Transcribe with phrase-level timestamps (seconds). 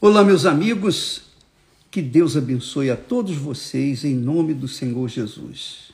[0.00, 1.22] Olá, meus amigos,
[1.90, 5.90] que Deus abençoe a todos vocês em nome do Senhor Jesus.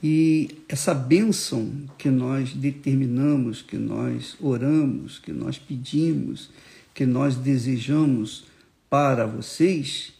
[0.00, 6.50] E essa bênção que nós determinamos, que nós oramos, que nós pedimos,
[6.94, 8.44] que nós desejamos
[8.88, 10.12] para vocês,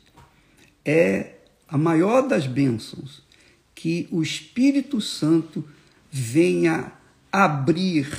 [0.85, 1.37] é
[1.69, 3.23] a maior das bênçãos,
[3.73, 5.65] que o Espírito Santo
[6.11, 6.91] venha
[7.31, 8.13] abrir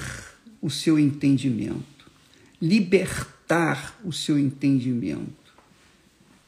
[0.62, 2.10] o seu entendimento,
[2.62, 5.34] libertar aumentar o seu entendimento,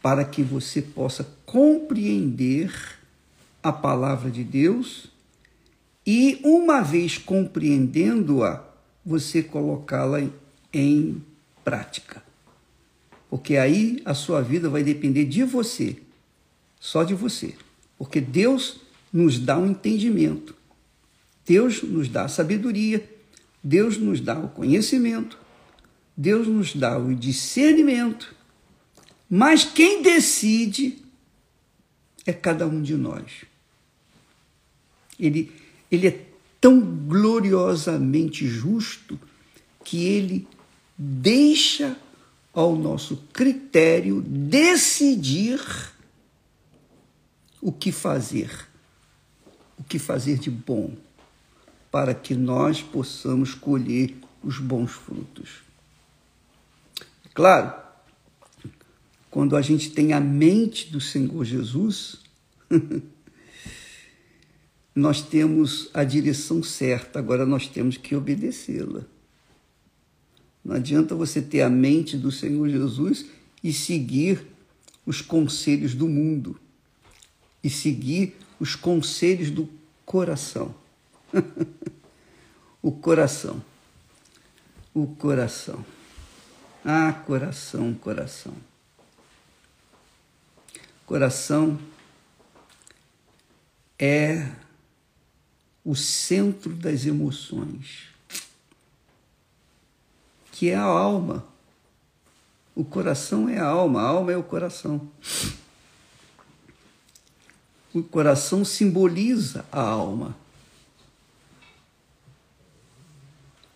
[0.01, 2.71] para que você possa compreender
[3.63, 5.07] a palavra de Deus
[6.05, 8.63] e, uma vez compreendendo-a,
[9.03, 10.21] você colocá-la
[10.71, 11.23] em
[11.63, 12.23] prática.
[13.29, 15.97] Porque aí a sua vida vai depender de você,
[16.79, 17.55] só de você.
[17.97, 18.79] Porque Deus
[19.11, 20.55] nos dá um entendimento,
[21.45, 23.07] Deus nos dá a sabedoria,
[23.63, 25.40] Deus nos dá o conhecimento,
[26.21, 28.35] Deus nos dá o discernimento,
[29.27, 30.99] mas quem decide
[32.27, 33.43] é cada um de nós.
[35.19, 35.51] Ele,
[35.89, 36.25] ele é
[36.59, 39.19] tão gloriosamente justo
[39.83, 40.47] que ele
[40.95, 41.97] deixa
[42.53, 45.59] ao nosso critério decidir
[47.59, 48.67] o que fazer,
[49.75, 50.95] o que fazer de bom,
[51.89, 55.70] para que nós possamos colher os bons frutos.
[57.33, 57.73] Claro,
[59.29, 62.19] quando a gente tem a mente do Senhor Jesus,
[64.93, 69.05] nós temos a direção certa, agora nós temos que obedecê-la.
[70.63, 73.25] Não adianta você ter a mente do Senhor Jesus
[73.63, 74.45] e seguir
[75.05, 76.59] os conselhos do mundo
[77.63, 79.69] e seguir os conselhos do
[80.05, 80.75] coração.
[82.81, 83.63] o coração.
[84.93, 85.83] O coração.
[86.83, 88.55] Ah, coração, coração.
[91.05, 91.79] Coração
[93.99, 94.49] é
[95.85, 98.07] o centro das emoções,
[100.51, 101.45] que é a alma.
[102.75, 105.07] O coração é a alma, a alma é o coração.
[107.93, 110.35] O coração simboliza a alma.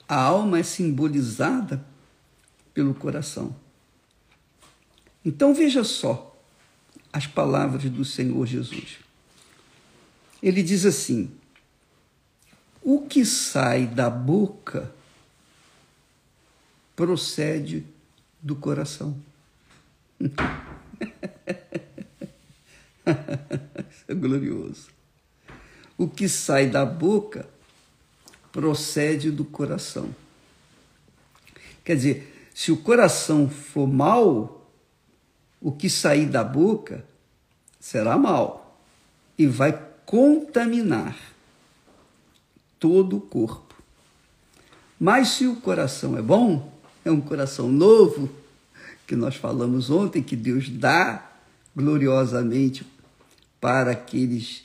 [0.08, 1.86] A alma é simbolizada
[2.76, 3.56] pelo coração.
[5.24, 6.38] Então veja só
[7.12, 9.00] as palavras do Senhor Jesus.
[10.44, 11.32] Ele diz assim:
[12.84, 14.94] o que sai da boca
[16.96, 17.84] procede
[18.42, 19.20] do coração.
[23.90, 24.90] Isso é glorioso.
[25.98, 27.48] O que sai da boca
[28.52, 30.14] procede do coração.
[31.84, 34.72] Quer dizer, se o coração for mal,
[35.60, 37.06] o que sair da boca
[37.82, 38.80] será mal
[39.38, 41.18] e vai contaminar
[42.80, 43.76] todo o corpo.
[44.98, 46.72] Mas se o coração é bom,
[47.04, 48.30] é um coração novo,
[49.06, 51.30] que nós falamos ontem, que Deus dá
[51.76, 52.88] gloriosamente
[53.60, 54.64] para aqueles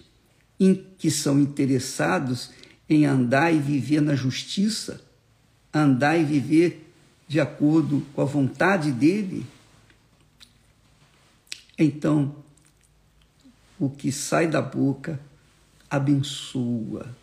[0.97, 2.53] que são interessados
[2.89, 5.01] em andar e viver na justiça,
[5.75, 6.87] andar e viver
[7.31, 9.47] de acordo com a vontade dele,
[11.79, 12.35] então
[13.79, 15.21] o que sai da boca
[15.89, 17.15] abençoa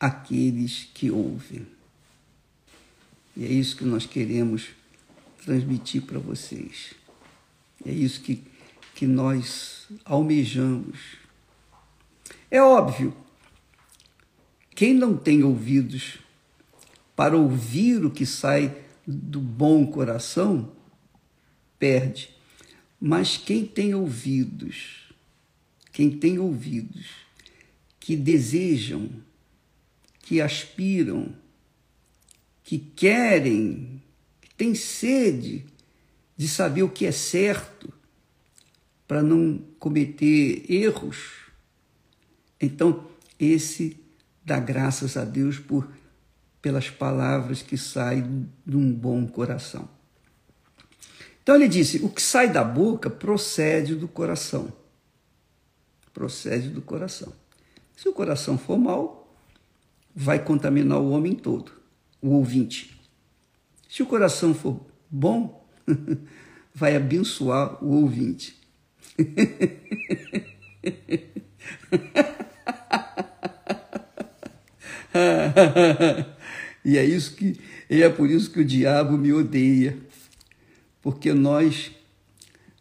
[0.00, 1.66] aqueles que ouvem.
[3.36, 4.70] E é isso que nós queremos
[5.44, 6.94] transmitir para vocês.
[7.84, 8.42] É isso que,
[8.94, 11.18] que nós almejamos.
[12.50, 13.14] É óbvio,
[14.74, 16.18] quem não tem ouvidos
[17.14, 20.72] para ouvir o que sai do bom coração
[21.78, 22.30] perde.
[23.00, 25.12] Mas quem tem ouvidos,
[25.92, 27.06] quem tem ouvidos
[27.98, 29.10] que desejam,
[30.20, 31.34] que aspiram,
[32.62, 34.00] que querem,
[34.40, 35.66] que têm sede
[36.36, 37.92] de saber o que é certo,
[39.06, 41.42] para não cometer erros,
[42.58, 43.06] então
[43.38, 43.96] esse
[44.44, 45.92] dá graças a Deus por
[46.62, 49.88] pelas palavras que saem de um bom coração.
[51.42, 54.72] Então ele disse: o que sai da boca procede do coração.
[56.14, 57.32] Procede do coração.
[57.96, 59.36] Se o coração for mau,
[60.14, 61.72] vai contaminar o homem todo,
[62.20, 63.00] o ouvinte.
[63.88, 64.80] Se o coração for
[65.10, 65.66] bom,
[66.72, 68.56] vai abençoar o ouvinte.
[76.84, 77.58] E é isso que
[77.88, 79.96] e é por isso que o diabo me odeia.
[81.00, 81.90] porque nós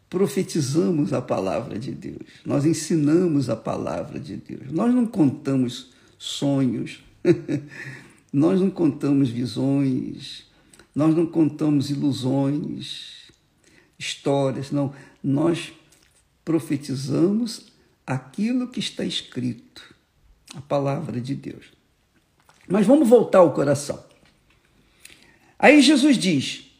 [0.09, 7.01] profetizamos a palavra de Deus, nós ensinamos a palavra de Deus, nós não contamos sonhos,
[8.31, 10.45] nós não contamos visões,
[10.93, 13.31] nós não contamos ilusões,
[13.97, 14.93] histórias, não,
[15.23, 15.71] nós
[16.43, 17.71] profetizamos
[18.05, 19.95] aquilo que está escrito,
[20.53, 21.80] a palavra de Deus.
[22.67, 24.03] Mas vamos voltar ao coração.
[25.57, 26.71] Aí Jesus diz: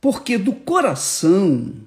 [0.00, 1.86] porque do coração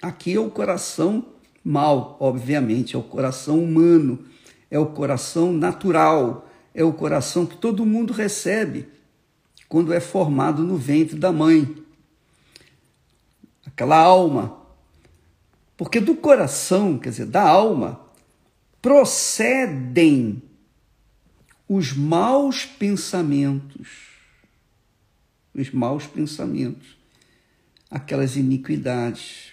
[0.00, 1.26] Aqui é o coração
[1.64, 4.24] mal, obviamente, é o coração humano,
[4.70, 8.88] é o coração natural, é o coração que todo mundo recebe
[9.68, 11.76] quando é formado no ventre da mãe.
[13.66, 14.56] Aquela alma.
[15.76, 18.00] Porque do coração, quer dizer, da alma,
[18.80, 20.42] procedem
[21.68, 24.08] os maus pensamentos.
[25.54, 26.96] Os maus pensamentos,
[27.90, 29.52] aquelas iniquidades,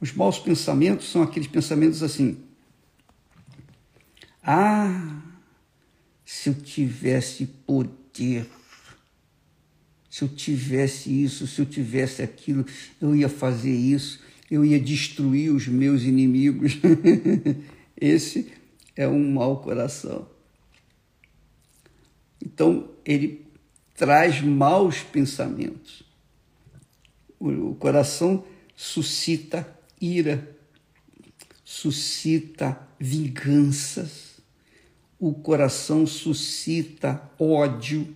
[0.00, 2.38] os maus pensamentos são aqueles pensamentos assim:
[4.42, 5.22] ah,
[6.24, 8.46] se eu tivesse poder,
[10.08, 12.66] se eu tivesse isso, se eu tivesse aquilo,
[13.00, 14.20] eu ia fazer isso,
[14.50, 16.78] eu ia destruir os meus inimigos.
[17.96, 18.52] Esse
[18.96, 20.26] é um mau coração.
[22.44, 23.46] Então, ele
[23.94, 26.02] traz maus pensamentos.
[27.38, 28.44] O coração
[28.74, 29.66] suscita
[30.00, 30.56] ira,
[31.64, 34.40] suscita vinganças,
[35.18, 38.14] o coração suscita ódio,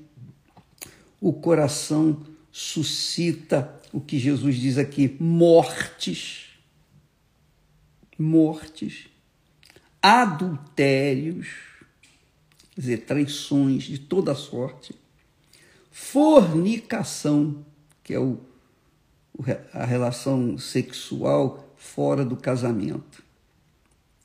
[1.20, 6.46] o coração suscita o que Jesus diz aqui: mortes,
[8.18, 9.06] mortes,
[10.02, 11.48] adultérios,
[12.74, 14.94] quer dizer, traições de toda sorte,
[15.90, 17.64] fornicação,
[18.02, 18.38] que é o,
[19.72, 23.22] a relação sexual fora do casamento.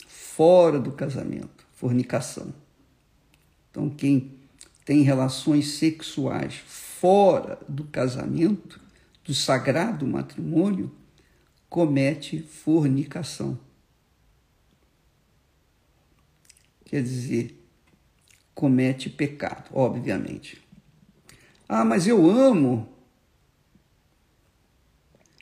[0.08, 2.54] Fora do casamento, fornicação.
[3.70, 4.32] Então, quem
[4.86, 8.82] tem relações sexuais fora do casamento,
[9.24, 10.92] do sagrado matrimônio,
[11.70, 13.60] comete fornicação.
[16.86, 17.59] Quer dizer,
[18.60, 20.62] comete pecado, obviamente.
[21.66, 22.90] Ah, mas eu amo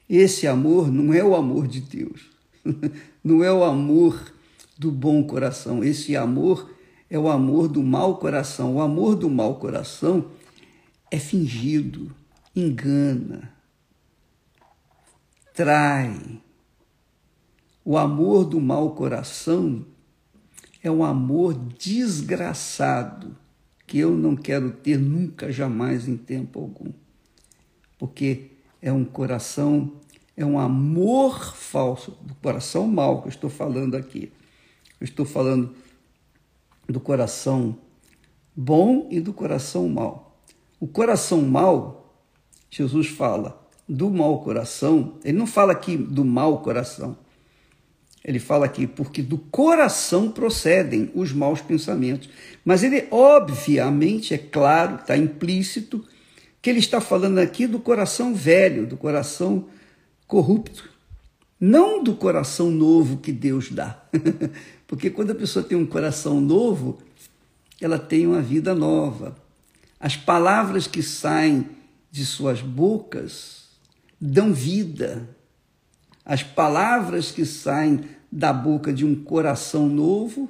[0.07, 2.29] esse amor não é o amor de Deus,
[3.23, 4.31] não é o amor
[4.77, 5.83] do bom coração.
[5.83, 6.71] Esse amor
[7.09, 8.75] é o amor do mau coração.
[8.75, 10.27] O amor do mau coração
[11.09, 12.15] é fingido,
[12.55, 13.51] engana,
[15.55, 16.39] trai.
[17.83, 19.83] O amor do mau coração
[20.87, 23.35] é um amor desgraçado
[23.85, 26.91] que eu não quero ter nunca, jamais, em tempo algum.
[27.97, 28.51] Porque
[28.81, 29.93] é um coração,
[30.35, 34.31] é um amor falso, do coração mau que eu estou falando aqui.
[34.99, 35.73] Eu estou falando
[36.87, 37.77] do coração
[38.55, 40.41] bom e do coração mau.
[40.79, 42.13] O coração mau,
[42.69, 47.17] Jesus fala do mau coração, ele não fala aqui do mau coração.
[48.27, 52.29] Ele fala aqui porque do coração procedem os maus pensamentos.
[52.65, 56.03] Mas ele, obviamente, é claro, está implícito,
[56.61, 59.67] que ele está falando aqui do coração velho, do coração
[60.27, 60.89] corrupto,
[61.57, 64.03] não do coração novo que Deus dá.
[64.85, 66.97] Porque quando a pessoa tem um coração novo,
[67.79, 69.37] ela tem uma vida nova.
[69.97, 71.65] As palavras que saem
[72.11, 73.69] de suas bocas
[74.19, 75.29] dão vida.
[76.25, 80.49] As palavras que saem da boca de um coração novo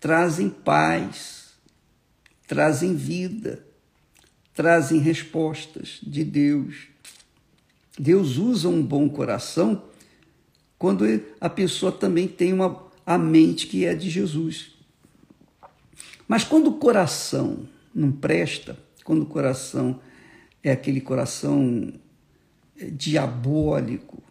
[0.00, 1.54] trazem paz,
[2.46, 3.66] trazem vida
[4.56, 6.88] trazem respostas de Deus.
[7.98, 9.84] Deus usa um bom coração
[10.78, 11.04] quando
[11.38, 14.72] a pessoa também tem uma, a mente que é de Jesus.
[16.26, 20.00] Mas quando o coração não presta, quando o coração
[20.62, 21.92] é aquele coração
[22.78, 24.22] é, diabólico,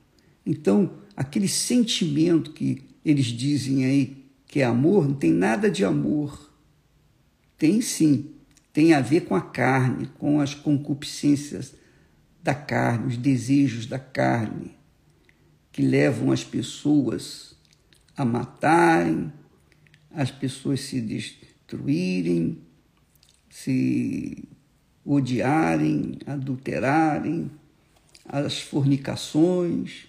[0.43, 6.53] então aquele sentimento que eles dizem aí que é amor, não tem nada de amor.
[7.57, 8.31] Tem sim,
[8.71, 11.75] tem a ver com a carne, com as concupiscências
[12.43, 14.77] da carne, os desejos da carne,
[15.71, 17.55] que levam as pessoas
[18.15, 19.31] a matarem,
[20.11, 22.59] as pessoas se destruírem,
[23.49, 24.47] se
[25.03, 27.51] odiarem, adulterarem,
[28.25, 30.07] as fornicações.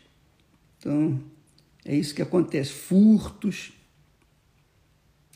[0.86, 1.20] Então,
[1.84, 3.72] é isso que acontece: furtos,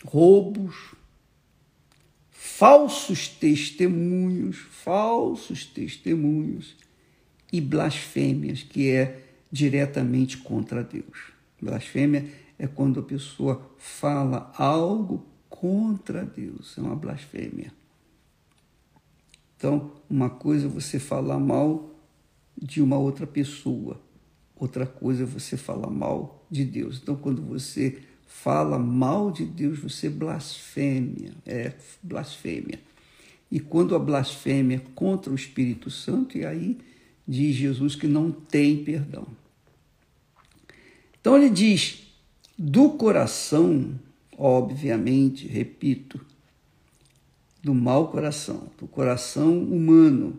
[0.04, 0.94] roubos,
[2.30, 6.76] falsos testemunhos, falsos testemunhos
[7.52, 11.32] e blasfêmias, que é diretamente contra Deus.
[11.60, 17.72] Blasfêmia é quando a pessoa fala algo contra Deus, é uma blasfêmia.
[19.56, 21.90] Então, uma coisa é você falar mal
[22.56, 24.00] de uma outra pessoa,
[24.60, 27.00] outra coisa é você falar mal de Deus.
[27.02, 32.78] Então, quando você fala mal de Deus, você blasfêmia, é blasfêmia.
[33.50, 36.78] E quando a blasfêmia é contra o Espírito Santo, e aí
[37.26, 39.26] diz Jesus que não tem perdão.
[41.20, 42.02] Então ele diz:
[42.56, 43.98] do coração,
[44.36, 46.20] obviamente, repito,
[47.62, 50.38] do mau coração, do coração humano,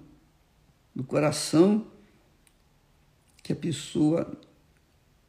[0.96, 1.86] do coração
[3.44, 4.32] que a pessoa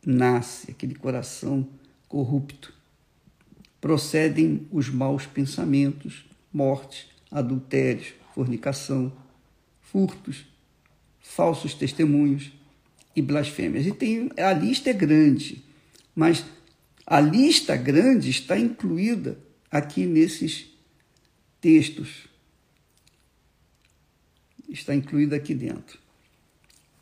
[0.04, 1.69] nasce, aquele coração
[2.09, 2.73] corrupto.
[3.81, 9.12] Procedem os maus pensamentos, mortes, adultérios, fornicação,
[9.81, 10.47] furtos,
[11.21, 12.52] falsos testemunhos
[13.14, 13.87] e blasfêmias.
[13.87, 15.64] E tem, a lista é grande,
[16.14, 16.45] mas
[17.07, 19.38] a lista grande está incluída
[19.71, 20.66] aqui nesses
[21.61, 22.28] textos.
[24.69, 26.01] Está incluída aqui dentro.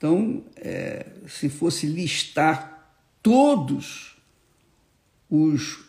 [0.01, 2.91] Então, é, se fosse listar
[3.23, 4.17] todos
[5.29, 5.85] os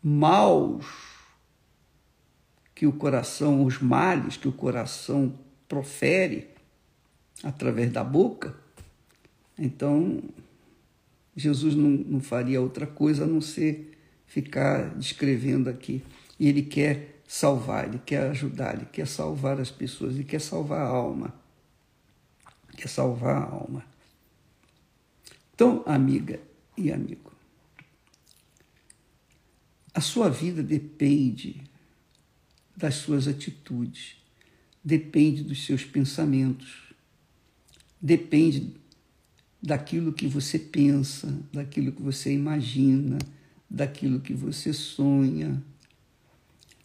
[0.00, 0.86] maus
[2.72, 6.50] que o coração, os males que o coração profere
[7.42, 8.54] através da boca,
[9.58, 10.22] então
[11.34, 16.04] Jesus não, não faria outra coisa a não ser ficar descrevendo aqui.
[16.38, 20.82] E ele quer salvar, ele quer ajudar, ele quer salvar as pessoas, ele quer salvar
[20.82, 21.41] a alma.
[22.76, 23.86] Quer salvar a alma.
[25.54, 26.40] Então, amiga
[26.76, 27.32] e amigo,
[29.94, 31.62] a sua vida depende
[32.76, 34.16] das suas atitudes,
[34.82, 36.92] depende dos seus pensamentos,
[38.00, 38.74] depende
[39.62, 43.18] daquilo que você pensa, daquilo que você imagina,
[43.70, 45.62] daquilo que você sonha.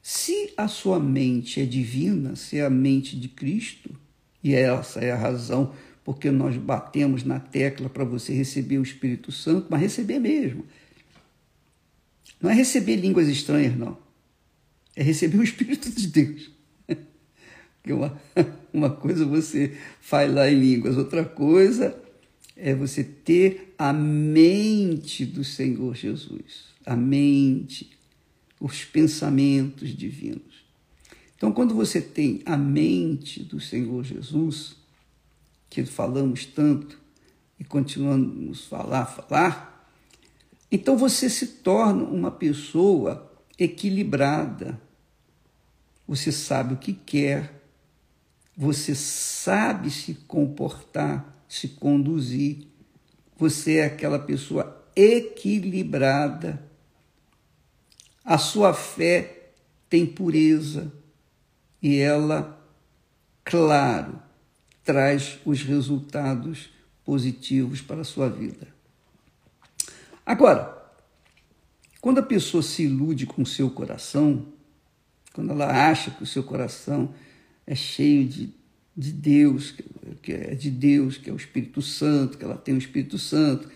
[0.01, 3.97] Se a sua mente é divina, se é a mente de Cristo,
[4.47, 5.73] e essa é a razão
[6.07, 10.65] porque nós batemos na tecla para você receber o Espírito Santo, mas receber mesmo.
[12.41, 13.97] Não é receber línguas estranhas, não.
[14.95, 16.49] É receber o Espírito de Deus.
[17.89, 18.21] uma,
[18.71, 22.01] uma coisa você faz lá em línguas, outra coisa
[22.55, 27.91] é você ter a mente do Senhor Jesus, a mente,
[28.61, 30.66] os pensamentos divinos.
[31.37, 34.75] Então, quando você tem a mente do Senhor Jesus,
[35.69, 36.99] que falamos tanto
[37.59, 39.87] e continuamos falar, falar,
[40.71, 44.81] então você se torna uma pessoa equilibrada.
[46.07, 47.61] Você sabe o que quer,
[48.55, 52.65] você sabe se comportar, se conduzir.
[53.37, 56.67] Você é aquela pessoa equilibrada.
[58.25, 59.51] A sua fé
[59.87, 60.91] tem pureza
[61.81, 62.59] e ela,
[63.43, 64.19] claro,
[64.83, 66.69] traz os resultados
[67.05, 68.67] positivos para a sua vida.
[70.25, 70.75] Agora,
[72.01, 74.47] quando a pessoa se ilude com o seu coração,
[75.33, 77.13] quando ela acha que o seu coração
[77.65, 78.57] é cheio de
[78.97, 79.75] de Deus,
[80.23, 83.69] que é de Deus, que é o Espírito Santo, que ela tem o Espírito Santo,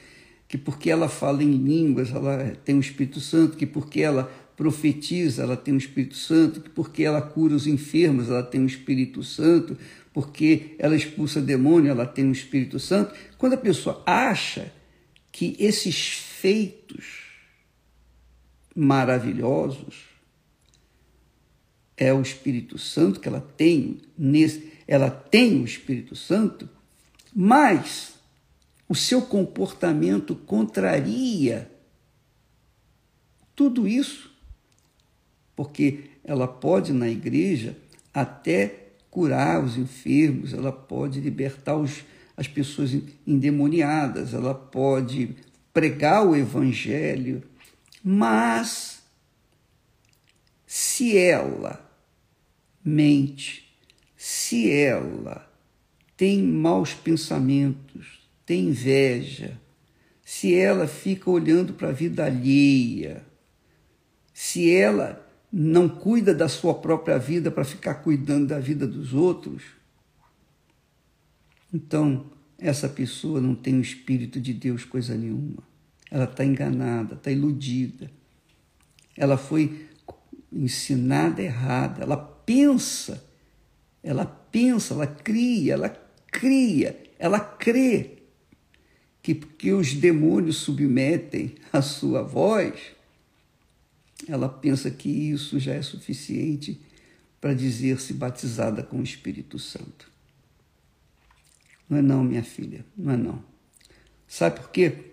[0.47, 5.41] que porque ela fala em línguas, ela tem o Espírito Santo, que porque ela profetiza,
[5.41, 9.23] ela tem o Espírito Santo, que porque ela cura os enfermos, ela tem o Espírito
[9.23, 9.75] Santo,
[10.13, 13.11] porque ela expulsa demônio, ela tem o Espírito Santo.
[13.39, 14.71] Quando a pessoa acha
[15.31, 17.21] que esses feitos
[18.75, 20.03] maravilhosos
[21.97, 26.69] é o Espírito Santo que ela tem nesse ela tem o Espírito Santo,
[27.33, 28.13] mas
[28.87, 31.71] o seu comportamento contraria
[33.55, 34.30] tudo isso.
[35.61, 37.77] Porque ela pode, na igreja,
[38.11, 42.03] até curar os enfermos, ela pode libertar os,
[42.35, 42.91] as pessoas
[43.27, 45.35] endemoniadas, ela pode
[45.71, 47.43] pregar o evangelho,
[48.03, 49.03] mas
[50.65, 51.87] se ela
[52.83, 53.71] mente
[54.17, 55.51] se ela
[56.15, 59.59] tem maus pensamentos, tem inveja,
[60.23, 63.23] se ela fica olhando para a vida alheia,
[64.31, 69.63] se ela não cuida da sua própria vida para ficar cuidando da vida dos outros,
[71.73, 72.25] então
[72.57, 75.63] essa pessoa não tem o Espírito de Deus coisa nenhuma.
[76.09, 78.11] Ela está enganada, está iludida.
[79.17, 79.87] Ela foi
[80.51, 82.03] ensinada errada.
[82.03, 83.31] Ela pensa
[84.03, 85.89] ela pensa, ela cria, ela
[86.31, 88.17] cria, ela crê
[89.21, 92.73] que porque os demônios submetem a sua voz,
[94.27, 96.79] ela pensa que isso já é suficiente
[97.39, 100.11] para dizer-se batizada com o Espírito Santo.
[101.89, 103.43] Não é não, minha filha, não é não.
[104.27, 105.11] Sabe por quê?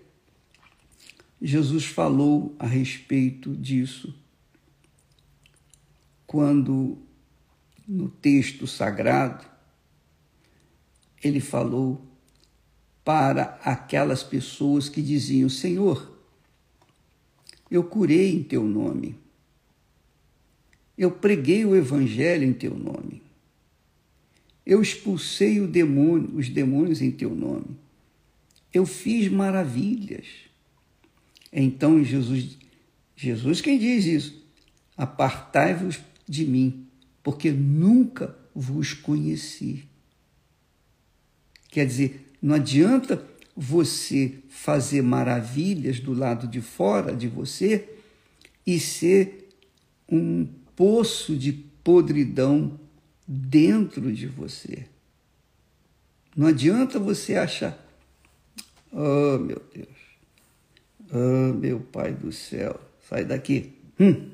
[1.41, 4.13] Jesus falou a respeito disso
[6.27, 6.97] quando
[7.87, 9.45] no texto sagrado
[11.23, 12.05] ele falou
[13.03, 16.18] para aquelas pessoas que diziam: Senhor,
[17.69, 19.15] eu curei em teu nome,
[20.97, 23.21] eu preguei o evangelho em teu nome,
[24.65, 27.77] eu expulsei demônio, os demônios em teu nome,
[28.73, 30.27] eu fiz maravilhas.
[31.51, 32.57] Então Jesus,
[33.15, 34.43] Jesus quem diz isso?
[34.95, 36.85] Apartai-vos de mim,
[37.23, 39.83] porque nunca vos conheci.
[41.69, 43.25] Quer dizer, não adianta
[43.61, 47.89] você fazer maravilhas do lado de fora de você
[48.65, 49.49] e ser
[50.09, 50.47] um
[50.77, 52.79] poço de podridão
[53.27, 54.85] dentro de você.
[56.33, 57.77] Não adianta você achar,
[58.93, 59.97] oh meu Deus,
[61.11, 63.73] oh meu Pai do céu, sai daqui.
[63.99, 64.29] Hum.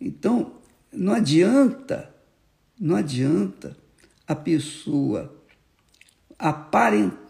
[0.00, 0.52] Então,
[0.92, 2.14] não adianta,
[2.78, 3.76] não adianta
[4.28, 5.34] a pessoa
[6.38, 7.25] aparentar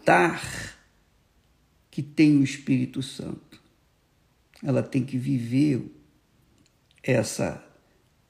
[1.89, 3.61] que tem o Espírito Santo.
[4.63, 5.91] Ela tem que viver
[7.03, 7.63] essa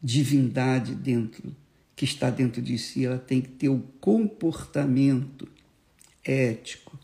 [0.01, 1.55] divindade dentro
[1.97, 5.49] que está dentro de si, ela tem que ter o comportamento
[6.23, 6.97] ético.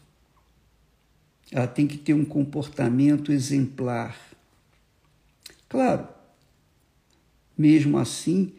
[1.51, 4.15] Ela tem que ter um comportamento exemplar.
[5.67, 6.07] Claro,
[7.57, 8.53] mesmo assim,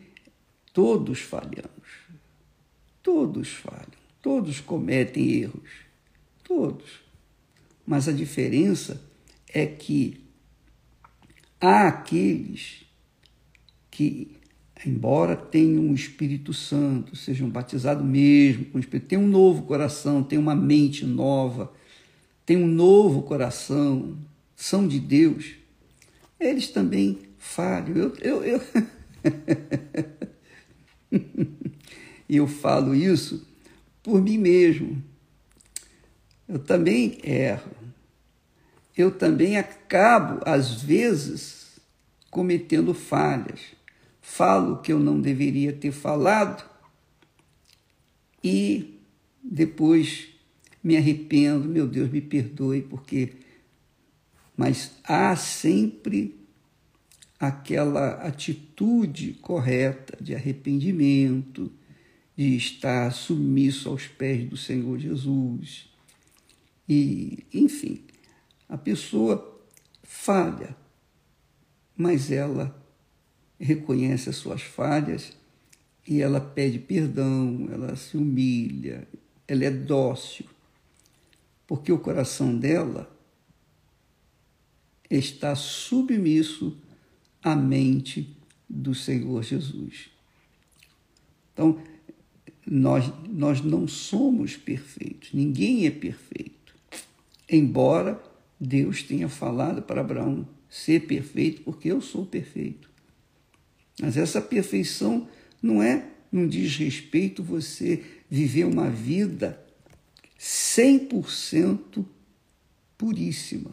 [0.73, 1.88] todos falhamos.
[3.00, 4.04] Todos falham.
[4.21, 5.71] Todos cometem erros,
[6.44, 7.04] todos.
[7.86, 9.02] Mas a diferença
[9.48, 10.24] é que
[11.61, 12.85] há aqueles
[13.90, 14.37] que,
[14.85, 20.22] embora tenham o Espírito Santo, sejam batizados mesmo com o Espírito, têm um novo coração,
[20.22, 21.72] têm uma mente nova,
[22.44, 24.16] têm um novo coração,
[24.57, 25.52] são de Deus,
[26.38, 27.96] eles também falham.
[27.96, 28.61] Eu, eu, eu...
[32.28, 33.46] eu falo isso
[34.02, 35.02] por mim mesmo.
[36.54, 37.72] Eu também erro.
[38.96, 41.80] Eu também acabo, às vezes,
[42.30, 43.60] cometendo falhas.
[44.22, 46.64] Falo que eu não deveria ter falado
[48.42, 49.00] e
[49.42, 50.28] depois
[50.80, 51.68] me arrependo.
[51.68, 53.32] Meu Deus, me perdoe, porque.
[54.56, 56.38] Mas há sempre
[57.36, 61.72] aquela atitude correta de arrependimento
[62.36, 65.92] de estar submisso aos pés do Senhor Jesus.
[66.88, 68.03] E, enfim,
[68.68, 69.62] a pessoa
[70.03, 70.77] falha,
[71.97, 72.75] mas ela
[73.59, 75.33] reconhece as suas falhas
[76.07, 79.09] e ela pede perdão, ela se humilha,
[79.49, 80.47] ela é dócil,
[81.66, 83.11] porque o coração dela
[85.11, 86.77] está submisso
[87.42, 88.37] à mente
[88.68, 90.11] do Senhor Jesus.
[91.53, 91.81] Então,
[92.66, 96.53] nós, nós não somos perfeitos, ninguém é perfeito.
[97.48, 98.22] Embora
[98.59, 102.90] Deus tenha falado para Abraão ser perfeito, porque eu sou perfeito.
[104.00, 105.28] Mas essa perfeição
[105.62, 109.62] não é, não diz respeito você viver uma vida
[110.38, 112.04] 100%
[112.98, 113.70] puríssima,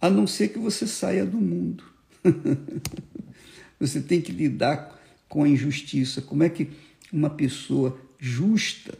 [0.00, 1.84] a não ser que você saia do mundo.
[3.78, 6.22] você tem que lidar com a injustiça.
[6.22, 6.70] Como é que
[7.12, 8.96] uma pessoa justa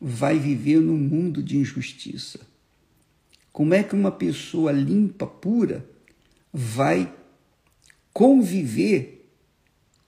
[0.00, 2.40] vai viver num mundo de injustiça?
[3.58, 5.84] Como é que uma pessoa limpa, pura,
[6.52, 7.12] vai
[8.12, 9.28] conviver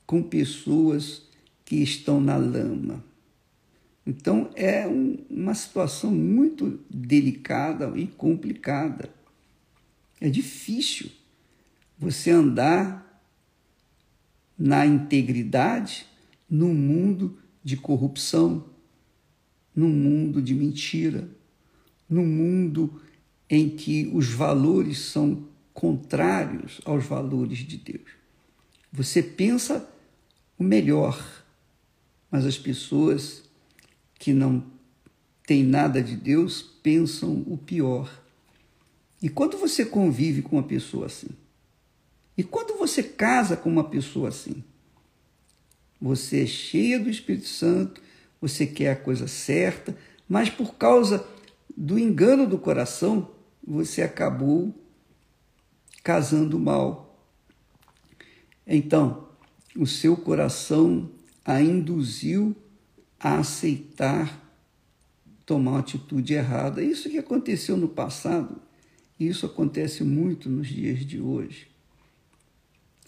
[0.06, 1.26] com pessoas
[1.64, 3.04] que estão na lama?
[4.06, 9.12] Então é um, uma situação muito delicada e complicada.
[10.20, 11.10] É difícil
[11.98, 13.20] você andar
[14.56, 16.06] na integridade
[16.48, 18.64] num mundo de corrupção,
[19.74, 21.28] num mundo de mentira,
[22.08, 23.00] num mundo
[23.50, 28.08] em que os valores são contrários aos valores de Deus.
[28.92, 29.88] Você pensa
[30.56, 31.44] o melhor,
[32.30, 33.42] mas as pessoas
[34.18, 34.64] que não
[35.44, 38.22] têm nada de Deus pensam o pior.
[39.20, 41.30] E quando você convive com uma pessoa assim?
[42.36, 44.62] E quando você casa com uma pessoa assim?
[46.00, 48.00] Você é cheia do Espírito Santo,
[48.40, 49.96] você quer a coisa certa,
[50.28, 51.26] mas por causa
[51.76, 53.28] do engano do coração,
[53.70, 54.74] você acabou
[56.02, 57.24] casando mal.
[58.66, 59.28] Então,
[59.76, 61.08] o seu coração
[61.44, 62.56] a induziu
[63.18, 64.44] a aceitar
[65.46, 66.82] tomar uma atitude errada.
[66.82, 68.60] Isso que aconteceu no passado,
[69.18, 71.68] isso acontece muito nos dias de hoje.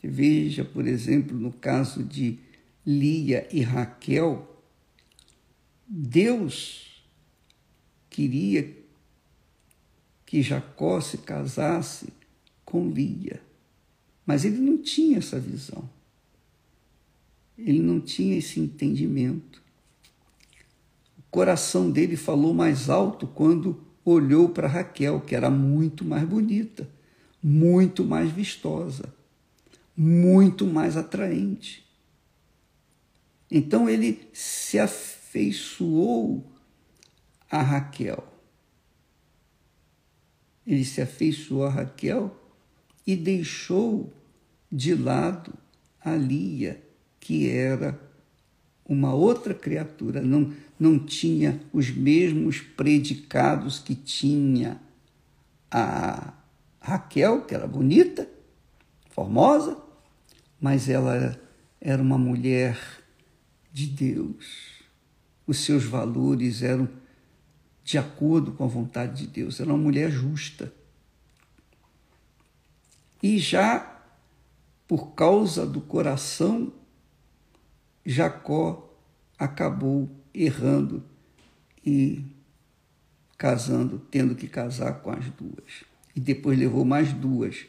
[0.00, 2.38] Veja, por exemplo, no caso de
[2.86, 4.64] Lia e Raquel,
[5.88, 7.04] Deus
[8.08, 8.81] queria
[10.32, 12.08] que Jacó se casasse
[12.64, 13.42] com Lia,
[14.24, 15.86] mas ele não tinha essa visão.
[17.58, 19.62] Ele não tinha esse entendimento.
[21.18, 26.88] O coração dele falou mais alto quando olhou para Raquel, que era muito mais bonita,
[27.42, 29.14] muito mais vistosa,
[29.94, 31.86] muito mais atraente.
[33.50, 36.42] Então ele se afeiçoou
[37.50, 38.31] a Raquel.
[40.66, 42.34] Ele se afeiçoou a Raquel
[43.06, 44.12] e deixou
[44.70, 45.52] de lado
[46.00, 46.82] a Lia,
[47.20, 48.00] que era
[48.84, 54.80] uma outra criatura, não, não tinha os mesmos predicados que tinha
[55.70, 56.34] a
[56.80, 58.28] Raquel, que era bonita,
[59.10, 59.78] formosa,
[60.60, 61.38] mas ela
[61.80, 62.78] era, uma mulher
[63.72, 64.82] de Deus.
[65.46, 66.88] Os seus valores eram
[67.84, 70.72] de acordo com a vontade de Deus, era uma mulher justa.
[73.22, 73.92] E já
[74.86, 76.72] por causa do coração
[78.04, 78.92] Jacó
[79.38, 81.02] acabou errando
[81.84, 82.24] e
[83.38, 85.84] casando, tendo que casar com as duas.
[86.14, 87.64] E depois levou mais duas,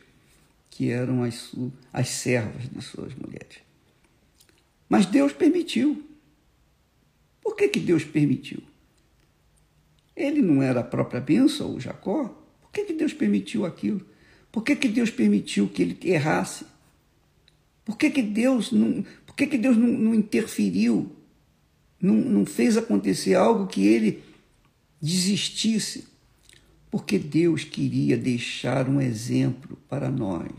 [0.70, 1.54] que eram as,
[1.92, 3.60] as servas de suas mulheres.
[4.90, 6.04] Mas Deus permitiu.
[7.42, 8.62] Por que, que Deus permitiu?
[10.16, 12.26] Ele não era a própria bênção, o Jacó?
[12.62, 14.06] Por que, que Deus permitiu aquilo?
[14.52, 16.66] Por que, que Deus permitiu que ele errasse?
[17.84, 21.12] Por que, que Deus não, por que, que Deus não, não interferiu?
[22.00, 24.24] Não, não fez acontecer algo que ele
[25.02, 26.08] desistisse?
[26.92, 30.52] Porque Deus queria deixar um exemplo para nós.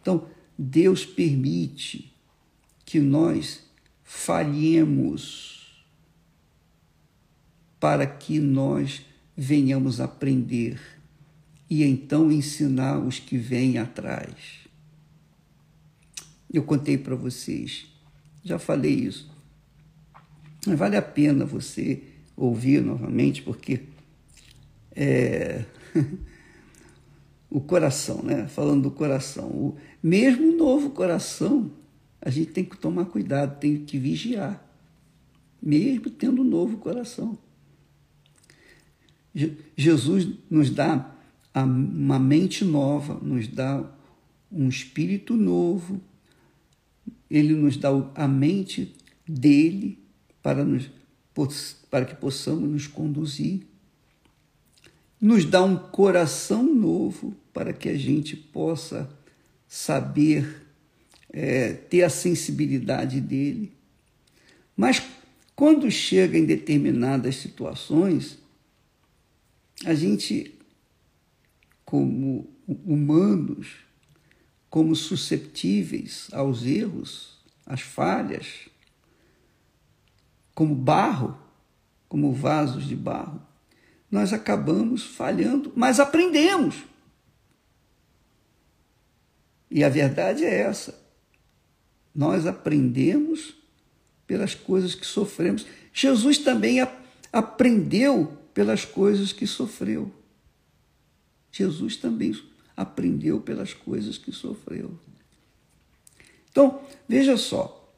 [0.00, 0.26] Então,
[0.58, 2.14] Deus permite
[2.84, 3.62] que nós
[4.02, 5.55] falhemos
[7.78, 9.04] para que nós
[9.36, 10.80] venhamos aprender
[11.68, 14.66] e então ensinar os que vêm atrás.
[16.52, 17.86] Eu contei para vocês,
[18.42, 19.30] já falei isso.
[20.66, 22.02] Mas vale a pena você
[22.36, 23.82] ouvir novamente, porque
[24.94, 25.64] é,
[27.50, 28.46] o coração, né?
[28.48, 31.70] Falando do coração, o mesmo novo coração,
[32.20, 34.64] a gente tem que tomar cuidado, tem que vigiar,
[35.62, 37.38] mesmo tendo um novo coração.
[39.76, 41.14] Jesus nos dá
[41.54, 43.84] uma mente nova, nos dá
[44.50, 46.00] um espírito novo,
[47.30, 48.94] ele nos dá a mente
[49.28, 49.98] dele
[50.42, 50.88] para, nos,
[51.90, 53.66] para que possamos nos conduzir.
[55.20, 59.08] Nos dá um coração novo para que a gente possa
[59.66, 60.66] saber
[61.30, 63.72] é, ter a sensibilidade dele.
[64.76, 65.02] Mas
[65.54, 68.38] quando chega em determinadas situações,
[69.84, 70.58] a gente,
[71.84, 73.68] como humanos,
[74.70, 78.68] como susceptíveis aos erros, às falhas,
[80.54, 81.36] como barro,
[82.08, 83.40] como vasos de barro,
[84.10, 86.84] nós acabamos falhando, mas aprendemos.
[89.70, 90.98] E a verdade é essa.
[92.14, 93.56] Nós aprendemos
[94.26, 95.66] pelas coisas que sofremos.
[95.92, 96.78] Jesus também
[97.32, 100.10] aprendeu pelas coisas que sofreu.
[101.52, 102.34] Jesus também
[102.74, 104.98] aprendeu pelas coisas que sofreu.
[106.50, 107.94] Então, veja só.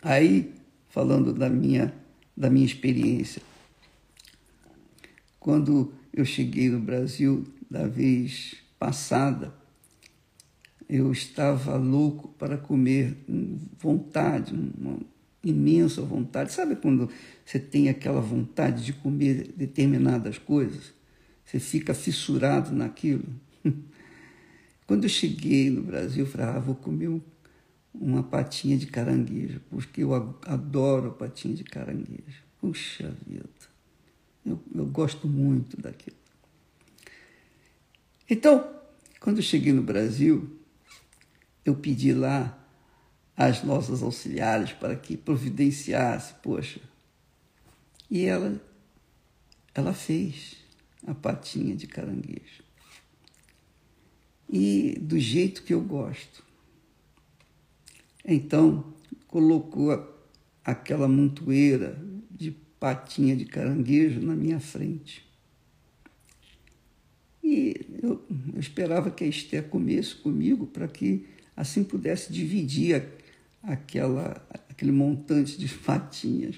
[0.00, 0.54] Aí,
[0.88, 1.92] falando da minha,
[2.36, 3.42] da minha experiência,
[5.40, 9.52] quando eu cheguei no Brasil da vez passada,
[10.88, 13.16] eu estava louco para comer,
[13.80, 15.00] vontade, uma
[15.42, 16.52] imensa vontade.
[16.52, 17.10] Sabe quando
[17.50, 20.92] você tem aquela vontade de comer determinadas coisas?
[21.44, 23.24] Você fica fissurado naquilo.
[24.86, 27.20] Quando eu cheguei no Brasil, eu falei, ah, vou comer um,
[27.92, 30.14] uma patinha de caranguejo, porque eu
[30.46, 32.40] adoro patinha de caranguejo.
[32.60, 33.48] Puxa vida,
[34.46, 36.16] eu, eu gosto muito daquilo.
[38.30, 38.72] Então,
[39.18, 40.56] quando eu cheguei no Brasil,
[41.64, 42.56] eu pedi lá
[43.36, 46.80] às nossas auxiliares para que providenciasse, poxa,
[48.10, 48.60] E ela,
[49.74, 50.56] ela fez
[51.06, 52.64] a patinha de caranguejo.
[54.48, 56.42] E do jeito que eu gosto.
[58.24, 58.92] Então,
[59.28, 59.92] colocou
[60.64, 61.96] aquela montoeira
[62.30, 65.24] de patinha de caranguejo na minha frente.
[67.42, 73.04] E eu, eu esperava que a Esther comesse comigo para que assim pudesse dividir
[73.62, 76.56] aquela, aquele montante de patinhas.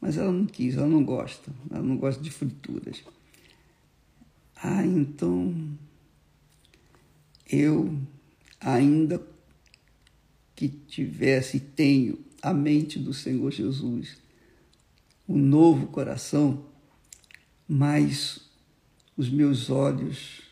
[0.00, 3.02] Mas ela não quis, ela não gosta, ela não gosta de frituras.
[4.56, 5.54] Ah, então
[7.50, 7.96] eu
[8.60, 9.24] ainda
[10.54, 14.16] que tivesse tenho a mente do Senhor Jesus,
[15.28, 16.64] um novo coração,
[17.68, 18.40] mas
[19.16, 20.42] os meus olhos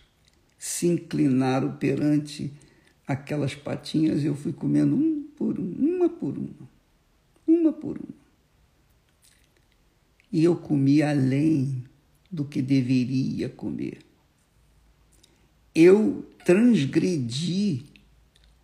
[0.59, 2.53] se inclinaram perante
[3.07, 6.69] aquelas patinhas eu fui comendo um por um, uma por uma,
[7.47, 8.16] uma por uma.
[10.37, 11.83] E eu comi além
[12.31, 14.01] do que deveria comer.
[15.75, 17.87] Eu transgredi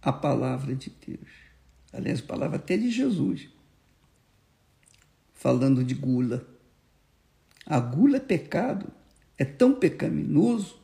[0.02, 1.30] a palavra de Deus.
[1.90, 3.48] Aliás, a palavra até de Jesus,
[5.32, 6.46] falando de gula.
[7.64, 8.92] A gula é pecado,
[9.38, 10.78] é tão pecaminoso,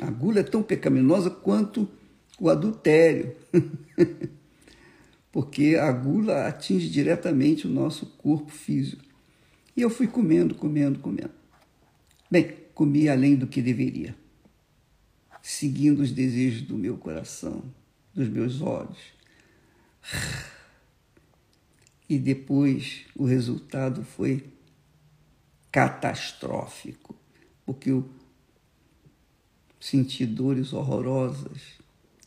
[0.00, 1.88] a gula é tão pecaminosa quanto
[2.36, 3.36] o adultério.
[5.30, 9.11] Porque a gula atinge diretamente o nosso corpo físico.
[9.76, 11.32] E eu fui comendo, comendo, comendo.
[12.30, 14.14] Bem, comi além do que deveria,
[15.42, 17.62] seguindo os desejos do meu coração,
[18.14, 18.98] dos meus olhos.
[22.08, 24.44] E depois o resultado foi
[25.70, 27.14] catastrófico,
[27.64, 28.06] porque eu
[29.80, 31.80] senti dores horrorosas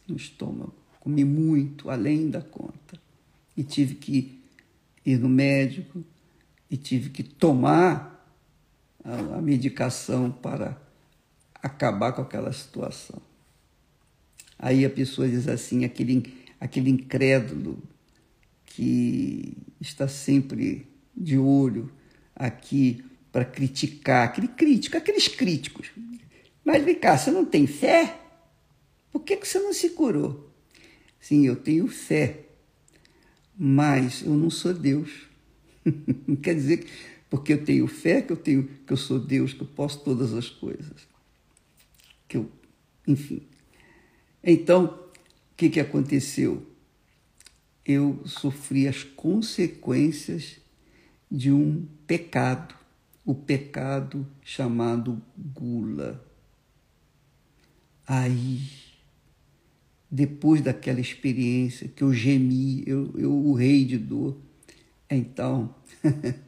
[0.08, 3.00] no estômago, comi muito, além da conta,
[3.56, 4.42] e tive que
[5.06, 6.04] ir no médico
[6.70, 8.28] e tive que tomar
[9.04, 10.80] a, a medicação para
[11.62, 13.22] acabar com aquela situação.
[14.58, 17.82] Aí a pessoa diz assim, aquele, aquele incrédulo
[18.66, 21.92] que está sempre de olho
[22.36, 25.92] aqui para criticar, aquele crítico, aqueles críticos.
[26.64, 28.20] Mas vem cá, você não tem fé?
[29.12, 30.50] Por que, que você não se curou?
[31.20, 32.46] Sim, eu tenho fé,
[33.58, 35.25] mas eu não sou Deus.
[36.28, 39.54] Não quer dizer que porque eu tenho fé que eu tenho que eu sou Deus,
[39.54, 41.08] que eu posso todas as coisas.
[42.28, 42.50] Que eu,
[43.08, 43.42] enfim.
[44.44, 46.66] Então, o que, que aconteceu?
[47.84, 50.58] Eu sofri as consequências
[51.30, 52.76] de um pecado,
[53.26, 56.24] o pecado chamado gula.
[58.08, 58.62] Aí,
[60.10, 64.38] depois daquela experiência que eu gemi, eu, eu o rei de dor,
[65.10, 65.76] então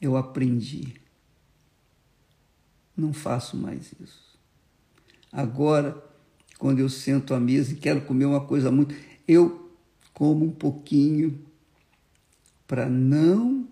[0.00, 0.94] eu aprendi.
[2.96, 4.38] Não faço mais isso.
[5.30, 6.02] Agora,
[6.58, 8.94] quando eu sento à mesa e quero comer uma coisa muito,
[9.28, 9.70] eu
[10.14, 11.44] como um pouquinho
[12.66, 13.68] para não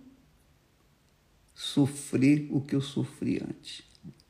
[1.55, 3.83] sofrer o que eu sofri antes.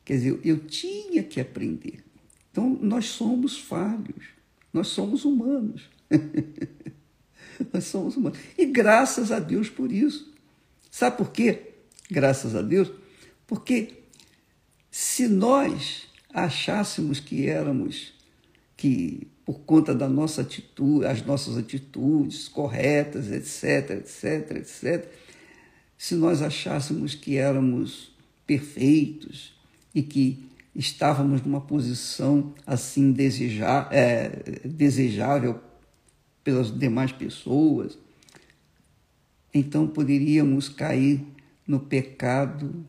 [0.05, 2.05] Quer dizer, eu tinha que aprender.
[2.51, 4.27] Então, nós somos falhos,
[4.73, 5.91] nós somos humanos.
[7.73, 8.39] nós somos humanos.
[8.57, 10.33] E graças a Deus por isso.
[10.91, 11.75] Sabe por quê?
[12.11, 12.91] graças a Deus,
[13.47, 14.05] porque
[14.91, 18.13] se nós achássemos que éramos,
[18.77, 25.09] que por conta da nossa atitude, as nossas atitudes corretas, etc, etc, etc,
[25.99, 28.13] se nós achássemos que éramos
[28.47, 29.55] perfeitos
[29.95, 34.29] e que estávamos numa posição assim desejar, é,
[34.65, 35.61] desejável
[36.45, 37.99] pelas demais pessoas,
[39.53, 41.25] então poderíamos cair
[41.67, 42.85] no pecado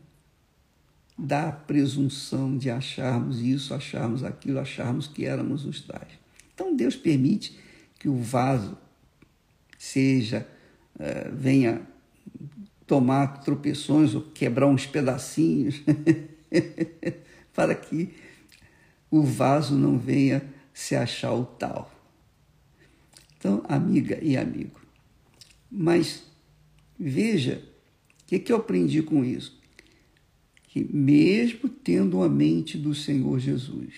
[1.18, 6.12] da presunção de acharmos isso, acharmos aquilo, acharmos que éramos os tais.
[6.54, 7.58] Então Deus permite
[7.98, 8.76] que o vaso
[9.78, 10.46] seja,
[10.96, 11.80] uh, venha
[12.86, 15.82] tomar tropeções ou quebrar uns pedacinhos,
[17.54, 18.14] para que
[19.10, 20.42] o vaso não venha
[20.74, 21.95] se achar o tal.
[23.38, 24.80] Então, amiga e amigo,
[25.70, 26.24] mas
[26.98, 27.62] veja
[28.22, 29.60] o que, que eu aprendi com isso?
[30.68, 33.94] Que mesmo tendo a mente do Senhor Jesus,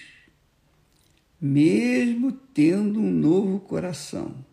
[1.40, 4.44] mesmo tendo um novo coração,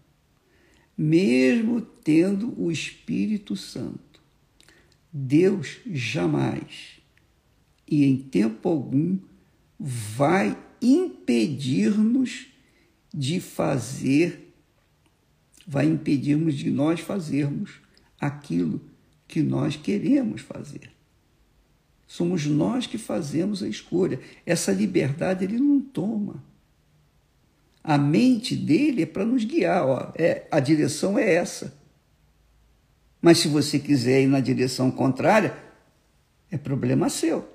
[0.98, 4.22] mesmo tendo o Espírito Santo,
[5.12, 7.02] Deus jamais
[7.88, 9.18] e em tempo algum
[9.80, 12.48] vai impedir-nos
[13.14, 14.45] de fazer,
[15.66, 17.82] vai impedir-nos de nós fazermos
[18.20, 18.82] aquilo
[19.28, 20.92] que nós queremos fazer.
[22.08, 24.20] Somos nós que fazemos a escolha.
[24.46, 26.44] Essa liberdade ele não toma.
[27.84, 29.86] A mente dele é para nos guiar.
[29.86, 30.12] Ó.
[30.16, 31.78] É, a direção é essa.
[33.22, 35.58] Mas se você quiser ir na direção contrária,
[36.52, 37.50] é problema seu.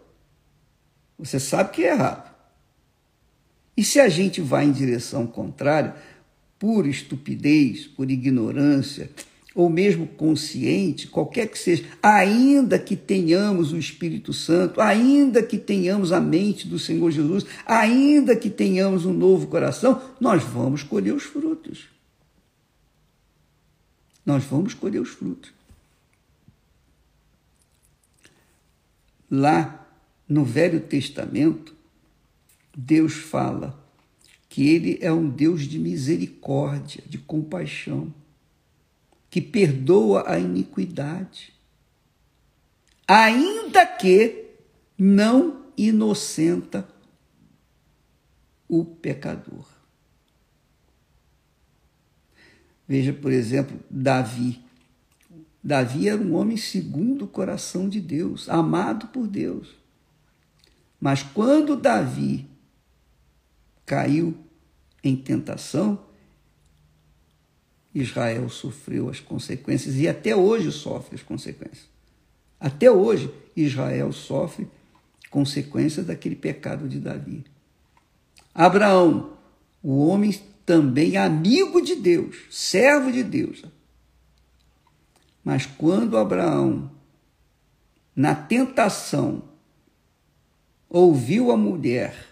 [1.17, 2.31] Você sabe que é errado.
[3.77, 5.95] E se a gente vai em direção contrária,
[6.61, 9.11] por estupidez, por ignorância,
[9.55, 16.13] ou mesmo consciente, qualquer que seja, ainda que tenhamos o Espírito Santo, ainda que tenhamos
[16.13, 21.23] a mente do Senhor Jesus, ainda que tenhamos um novo coração, nós vamos colher os
[21.23, 21.89] frutos.
[24.25, 25.51] Nós vamos colher os frutos.
[29.31, 29.89] Lá
[30.29, 31.75] no Velho Testamento,
[32.77, 33.80] Deus fala
[34.51, 38.13] que Ele é um Deus de misericórdia, de compaixão
[39.31, 41.55] que perdoa a iniquidade,
[43.07, 44.47] ainda que
[44.99, 46.87] não inocenta
[48.69, 49.65] o pecador.
[52.89, 54.61] Veja, por exemplo, Davi.
[55.63, 59.69] Davi era um homem segundo o coração de Deus, amado por Deus.
[61.01, 62.50] Mas quando Davi
[63.91, 64.37] caiu
[65.03, 65.99] em tentação,
[67.93, 71.91] Israel sofreu as consequências e até hoje sofre as consequências.
[72.61, 74.69] Até hoje, Israel sofre
[75.29, 77.45] consequências daquele pecado de Davi.
[78.55, 79.37] Abraão,
[79.83, 83.65] o homem também amigo de Deus, servo de Deus.
[85.43, 86.93] Mas quando Abraão,
[88.15, 89.43] na tentação,
[90.89, 92.30] ouviu a mulher,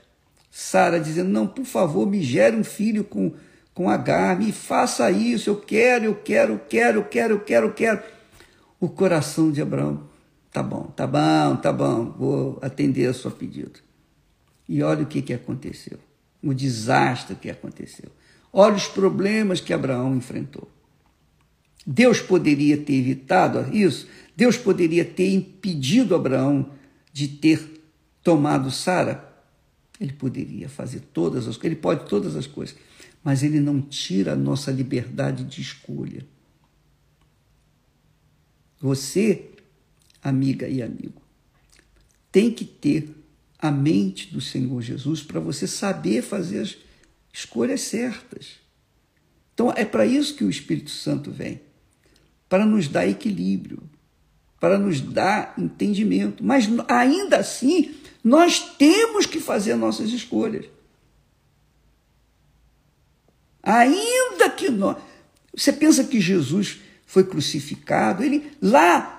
[0.61, 3.33] Sara, dizendo: Não, por favor, me gere um filho com
[3.73, 7.67] com H, me faça isso, eu quero, eu quero, eu quero, eu quero, eu quero,
[7.69, 8.03] eu quero.
[8.81, 10.03] O coração de Abraão,
[10.51, 13.79] tá bom, tá bom, tá bom, vou atender a seu pedido.
[14.69, 15.97] E olha o que, que aconteceu,
[16.43, 18.11] o desastre que aconteceu.
[18.53, 20.69] Olha os problemas que Abraão enfrentou.
[21.87, 26.69] Deus poderia ter evitado isso, Deus poderia ter impedido Abraão
[27.13, 27.81] de ter
[28.25, 29.28] tomado Sara.
[30.01, 32.77] Ele poderia fazer todas as coisas, ele pode todas as coisas
[33.23, 36.27] mas ele não tira a nossa liberdade de escolha.
[38.81, 39.51] Você,
[40.23, 41.21] amiga e amigo,
[42.31, 43.15] tem que ter
[43.59, 46.77] a mente do Senhor Jesus para você saber fazer as
[47.33, 48.61] escolhas certas.
[49.53, 51.61] Então é para isso que o Espírito Santo vem
[52.49, 53.83] para nos dar equilíbrio,
[54.61, 56.45] para nos dar entendimento.
[56.45, 60.67] Mas ainda assim, nós temos que fazer nossas escolhas.
[63.63, 64.97] Ainda que nós.
[65.55, 68.23] Você pensa que Jesus foi crucificado?
[68.23, 69.15] Ele lá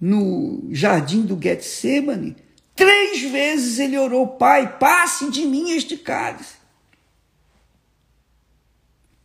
[0.00, 2.36] no jardim do Getsemane,
[2.74, 6.56] três vezes ele orou: Pai, passe de mim este cálice.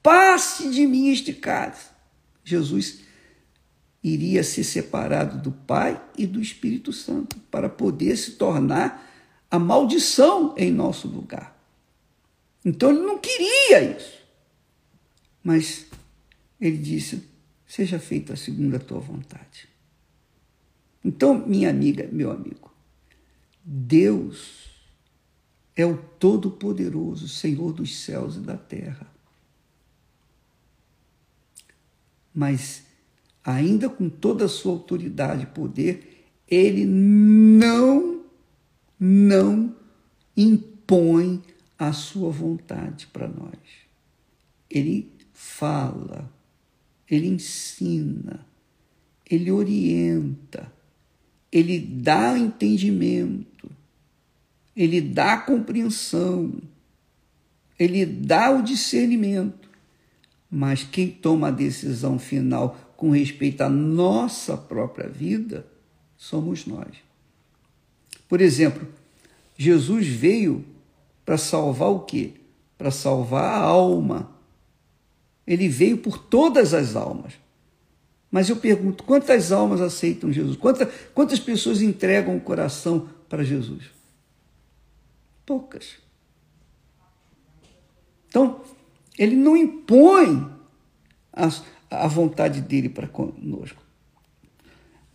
[0.04, 1.88] Passe de mim este cálice.
[2.44, 3.07] Jesus
[4.14, 9.06] iria ser separado do Pai e do Espírito Santo para poder se tornar
[9.50, 11.58] a maldição em nosso lugar.
[12.64, 14.18] Então ele não queria isso.
[15.44, 15.86] Mas
[16.60, 17.24] ele disse:
[17.66, 19.70] Seja feita segundo a tua vontade.
[21.04, 22.74] Então, minha amiga, meu amigo,
[23.64, 24.68] Deus
[25.76, 29.08] é o Todo-Poderoso, Senhor dos céus e da terra.
[32.34, 32.84] Mas,
[33.48, 38.26] ainda com toda a sua autoridade e poder, ele não,
[39.00, 39.74] não
[40.36, 41.42] impõe
[41.80, 43.58] a sua vontade para nós.
[44.70, 46.30] Ele fala,
[47.10, 48.46] ele ensina,
[49.30, 50.70] ele orienta,
[51.50, 53.72] ele dá entendimento,
[54.76, 56.54] ele dá compreensão,
[57.80, 59.70] ele dá o discernimento.
[60.50, 65.66] Mas quem toma a decisão final com respeito à nossa própria vida
[66.18, 66.98] somos nós.
[68.28, 68.86] Por exemplo,
[69.58, 70.66] Jesus veio
[71.26, 72.34] para salvar o quê?
[72.78, 74.38] Para salvar a alma
[75.48, 77.34] ele veio por todas as almas.
[78.30, 80.58] Mas eu pergunto: quantas almas aceitam Jesus?
[80.58, 83.86] Quantas, quantas pessoas entregam o coração para Jesus?
[85.46, 85.94] Poucas.
[88.28, 88.62] Então,
[89.18, 90.46] ele não impõe
[91.32, 91.50] a,
[91.90, 93.82] a vontade dele para conosco.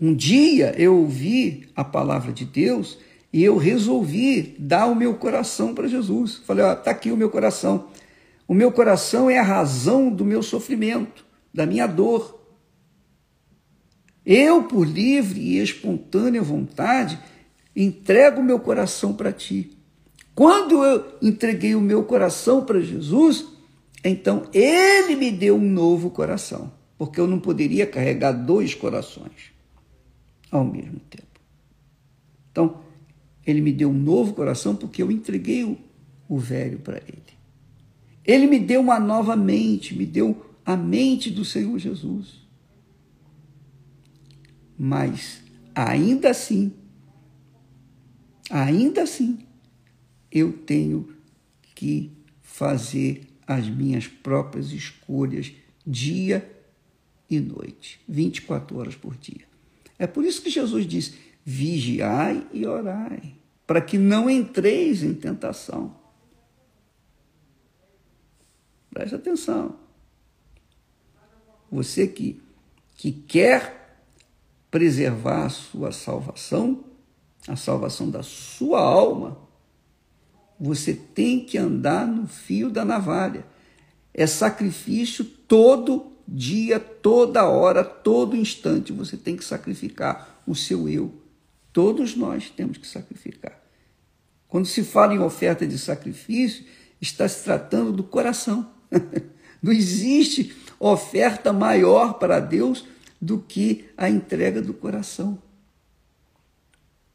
[0.00, 2.98] Um dia eu ouvi a palavra de Deus
[3.32, 6.36] e eu resolvi dar o meu coração para Jesus.
[6.44, 7.88] Falei: ó, está aqui o meu coração.
[8.46, 12.40] O meu coração é a razão do meu sofrimento, da minha dor.
[14.24, 17.18] Eu, por livre e espontânea vontade,
[17.74, 19.76] entrego o meu coração para ti.
[20.34, 23.46] Quando eu entreguei o meu coração para Jesus,
[24.04, 29.52] então ele me deu um novo coração, porque eu não poderia carregar dois corações
[30.50, 31.40] ao mesmo tempo.
[32.50, 32.82] Então,
[33.46, 35.78] ele me deu um novo coração porque eu entreguei o,
[36.28, 37.22] o velho para ele.
[38.24, 42.42] Ele me deu uma nova mente, me deu a mente do Senhor Jesus.
[44.78, 45.42] Mas,
[45.74, 46.72] ainda assim,
[48.50, 49.38] ainda assim,
[50.30, 51.08] eu tenho
[51.74, 55.52] que fazer as minhas próprias escolhas
[55.86, 56.48] dia
[57.28, 59.44] e noite, 24 horas por dia.
[59.98, 63.34] É por isso que Jesus disse: vigiai e orai,
[63.66, 65.96] para que não entreis em tentação.
[68.90, 69.76] Preste atenção.
[71.70, 72.42] Você que,
[72.96, 73.96] que quer
[74.70, 76.84] preservar a sua salvação,
[77.48, 79.38] a salvação da sua alma,
[80.64, 83.44] você tem que andar no fio da navalha.
[84.14, 88.92] É sacrifício todo dia, toda hora, todo instante.
[88.92, 91.12] Você tem que sacrificar o seu eu.
[91.72, 93.60] Todos nós temos que sacrificar.
[94.46, 96.64] Quando se fala em oferta de sacrifício,
[97.00, 98.70] está se tratando do coração.
[99.60, 102.84] Não existe oferta maior para Deus
[103.20, 105.42] do que a entrega do coração.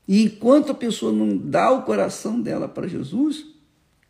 [0.08, 3.45] E enquanto a pessoa não dá o coração dela para Jesus,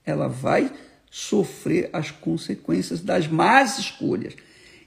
[0.06, 0.72] ela vai
[1.10, 4.36] sofrer as consequências das más escolhas.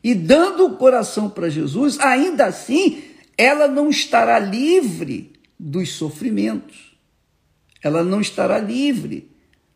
[0.03, 3.03] E dando o coração para Jesus, ainda assim,
[3.37, 6.97] ela não estará livre dos sofrimentos.
[7.83, 9.31] Ela não estará livre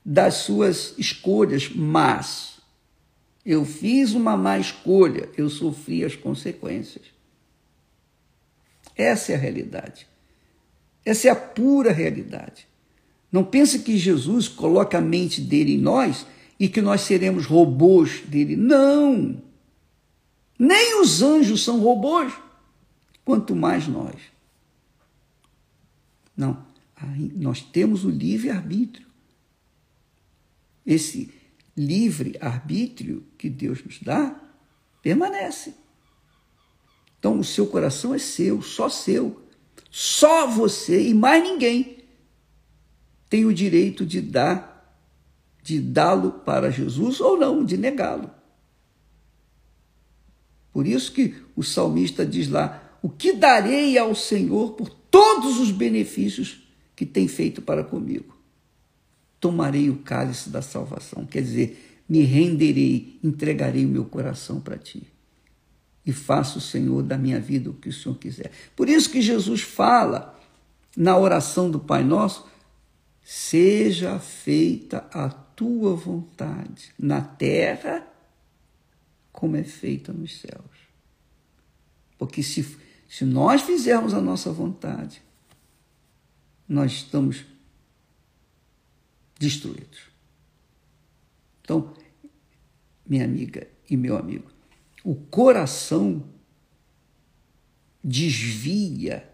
[0.05, 2.59] das suas escolhas más.
[3.45, 7.05] Eu fiz uma má escolha, eu sofri as consequências.
[8.97, 10.07] Essa é a realidade.
[11.05, 12.67] Essa é a pura realidade.
[13.31, 16.27] Não pense que Jesus coloca a mente dele em nós
[16.59, 18.57] e que nós seremos robôs dele.
[18.57, 19.43] Não!
[20.59, 22.33] Nem os anjos são robôs,
[23.25, 24.15] quanto mais nós.
[26.37, 26.65] Não,
[27.35, 29.07] nós temos o livre-arbítrio.
[30.87, 31.33] Esse
[31.77, 34.41] livre-arbítrio que Deus nos dá
[35.03, 35.75] permanece.
[37.19, 39.44] Então, o seu coração é seu, só seu.
[39.97, 41.99] Só você e mais ninguém
[43.31, 44.93] tem o direito de dar,
[45.63, 48.29] de dá-lo para Jesus ou não, de negá-lo.
[50.73, 55.71] Por isso que o salmista diz lá: O que darei ao Senhor por todos os
[55.71, 56.67] benefícios
[56.97, 58.37] que tem feito para comigo.
[59.39, 65.14] Tomarei o cálice da salvação, quer dizer, me renderei, entregarei o meu coração para ti.
[66.07, 68.51] E faça o Senhor da minha vida o que o Senhor quiser.
[68.77, 70.39] Por isso que Jesus fala
[70.97, 72.47] na oração do Pai Nosso:
[73.23, 78.07] seja feita a tua vontade, na terra
[79.33, 80.85] como é feita nos céus.
[82.19, 82.63] Porque se
[83.15, 85.23] se nós fizermos a nossa vontade,
[86.69, 87.45] nós estamos
[89.39, 90.09] destruídos.
[91.63, 91.95] Então,
[93.07, 94.51] minha amiga e meu amigo,
[95.05, 96.25] o coração
[98.03, 99.31] desvia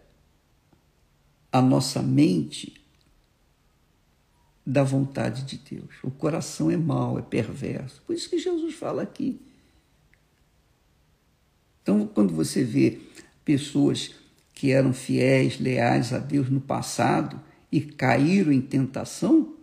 [1.52, 2.84] a nossa mente
[4.66, 5.94] da vontade de Deus.
[6.02, 8.02] O coração é mau, é perverso.
[8.02, 9.40] Por isso que Jesus fala aqui.
[11.82, 13.00] Então, quando você vê
[13.44, 14.14] pessoas
[14.52, 17.40] que eram fiéis, leais a Deus no passado
[17.70, 19.54] e caíram em tentação,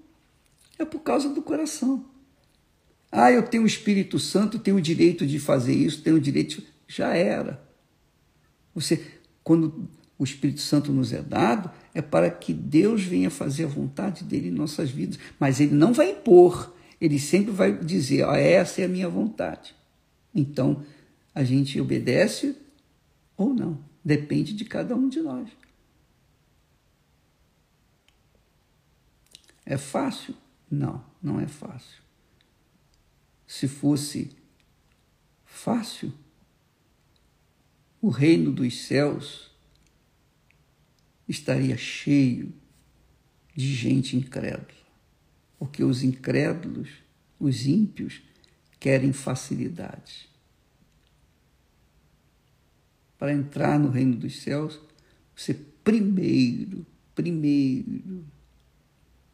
[0.80, 2.04] é por causa do coração.
[3.12, 6.62] Ah, eu tenho o Espírito Santo, tenho o direito de fazer isso, tenho o direito.
[6.88, 7.62] Já era.
[8.74, 9.06] Você,
[9.44, 14.24] quando o Espírito Santo nos é dado, é para que Deus venha fazer a vontade
[14.24, 15.20] dele em nossas vidas.
[15.40, 19.76] Mas ele não vai impor, ele sempre vai dizer: ah, essa é a minha vontade.
[20.34, 20.84] Então,
[21.34, 22.56] a gente obedece
[23.36, 23.80] ou não.
[24.04, 25.50] Depende de cada um de nós.
[29.66, 30.34] É fácil?
[30.72, 32.07] Não, não é fácil.
[33.48, 34.30] Se fosse
[35.46, 36.14] fácil,
[38.00, 39.50] o reino dos céus
[41.28, 42.54] estaria cheio
[43.56, 44.68] de gente incrédula,
[45.58, 46.90] porque os incrédulos,
[47.40, 48.22] os ímpios,
[48.80, 50.28] querem facilidades
[53.18, 54.80] para entrar no reino dos céus,
[55.36, 56.86] você primeiro,
[57.16, 58.26] primeiro,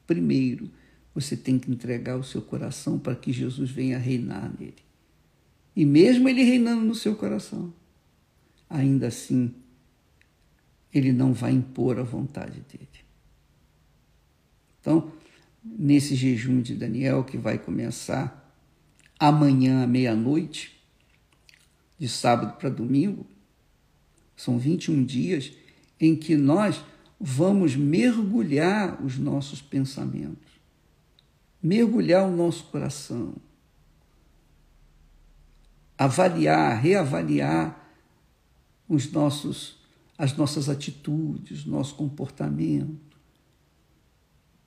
[0.08, 0.72] primeiro,
[1.14, 4.84] você tem que entregar o seu coração para que Jesus venha reinar nele.
[5.76, 7.74] E mesmo ele reinando no seu coração,
[8.70, 9.54] ainda assim,
[10.94, 12.90] ele não vai impor a vontade dele.
[14.80, 15.12] Então,
[15.64, 18.40] nesse jejum de Daniel, que vai começar
[19.20, 20.74] amanhã à meia-noite,
[21.98, 23.26] de sábado para domingo,
[24.36, 25.54] são 21 dias
[26.00, 26.84] em que nós
[27.20, 30.53] vamos mergulhar os nossos pensamentos,
[31.64, 33.34] mergulhar o nosso coração,
[35.98, 37.80] avaliar, reavaliar
[38.90, 39.78] os nossos,
[40.18, 43.14] as nossas atitudes, nosso comportamento.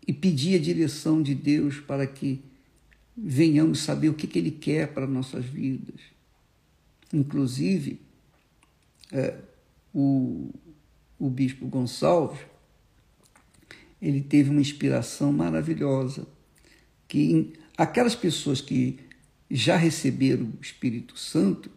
[0.09, 2.41] E pedir a direção de Deus para que
[3.17, 6.01] venhamos saber o que, que Ele quer para nossas vidas.
[7.13, 8.01] Inclusive,
[9.13, 9.37] é,
[9.93, 10.51] o,
[11.19, 12.41] o bispo Gonçalves,
[14.01, 16.27] ele teve uma inspiração maravilhosa,
[17.09, 18.99] que aquelas pessoas que
[19.51, 21.71] já receberam o Espírito Santo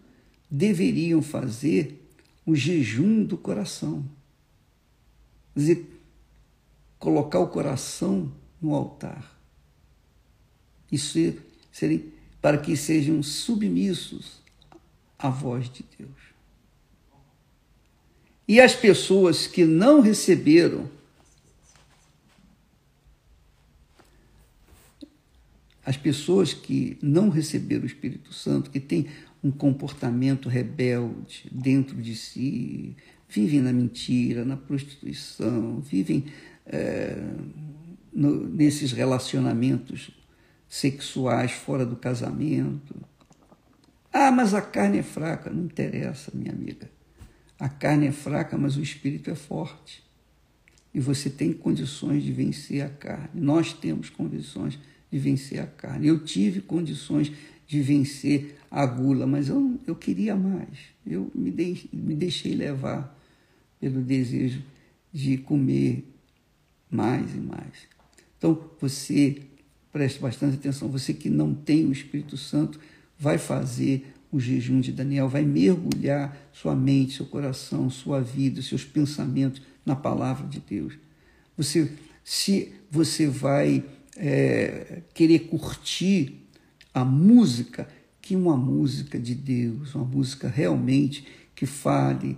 [0.49, 1.99] deveriam fazer
[2.45, 4.03] o jejum do coração.
[5.53, 5.99] Quer dizer,
[6.97, 9.39] colocar o coração no altar.
[10.91, 11.17] Isso
[11.71, 12.03] seria
[12.41, 14.41] para que sejam submissos
[15.17, 16.09] à voz de Deus.
[18.47, 20.89] E as pessoas que não receberam
[25.85, 29.07] as pessoas que não receberam o Espírito Santo, que têm
[29.43, 32.95] um comportamento rebelde dentro de si,
[33.27, 36.25] vivem na mentira, na prostituição, vivem
[36.65, 37.15] é,
[38.11, 40.11] no, nesses relacionamentos
[40.67, 42.95] sexuais fora do casamento.
[44.11, 45.49] Ah, mas a carne é fraca.
[45.49, 46.89] Não interessa, minha amiga.
[47.59, 50.03] A carne é fraca, mas o espírito é forte.
[50.93, 53.29] E você tem condições de vencer a carne.
[53.33, 54.79] Nós temos condições
[55.11, 56.07] de vencer a carne.
[56.07, 57.31] Eu tive condições
[57.67, 60.77] de vencer a gula, mas eu, eu queria mais.
[61.05, 63.17] Eu me, dei, me deixei levar
[63.79, 64.61] pelo desejo
[65.11, 66.03] de comer
[66.89, 67.87] mais e mais.
[68.37, 69.41] Então, você,
[69.91, 72.79] preste bastante atenção, você que não tem o Espírito Santo,
[73.17, 78.85] vai fazer o jejum de Daniel, vai mergulhar sua mente, seu coração, sua vida, seus
[78.85, 80.93] pensamentos na palavra de Deus.
[81.57, 81.91] Você,
[82.23, 83.83] se você vai
[84.17, 86.47] é, querer curtir
[86.93, 87.87] a música,
[88.21, 92.37] que uma música de Deus, uma música realmente que fale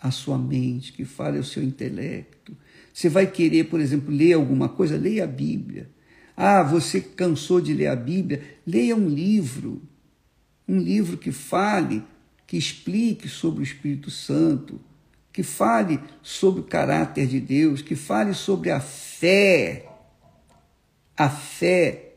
[0.00, 2.56] a sua mente, que fale ao seu intelecto.
[2.92, 5.90] Você vai querer, por exemplo, ler alguma coisa, leia a Bíblia.
[6.36, 8.42] Ah, você cansou de ler a Bíblia?
[8.66, 9.82] Leia um livro.
[10.66, 12.02] Um livro que fale,
[12.46, 14.80] que explique sobre o Espírito Santo,
[15.32, 19.91] que fale sobre o caráter de Deus, que fale sobre a fé.
[21.22, 22.16] A fé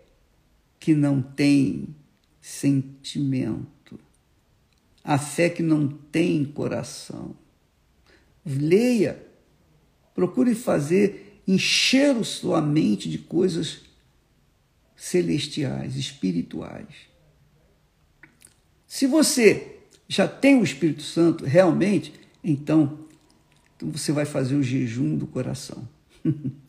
[0.79, 1.95] que não tem
[2.41, 3.99] sentimento,
[5.03, 7.35] a fé que não tem coração.
[8.43, 9.23] Leia,
[10.15, 13.81] procure fazer, encher sua mente de coisas
[14.95, 16.95] celestiais, espirituais.
[18.87, 22.11] Se você já tem o Espírito Santo realmente,
[22.43, 23.05] então,
[23.75, 25.87] então você vai fazer o jejum do coração.